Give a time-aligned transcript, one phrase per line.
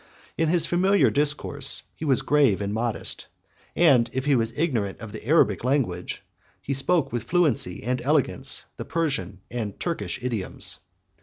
[0.35, 3.27] In his familiar discourse he was grave and modest,
[3.75, 6.23] and if he was ignorant of the Arabic language,
[6.59, 10.79] he spoke with fluency and elegance the Persian and Turkish idioms.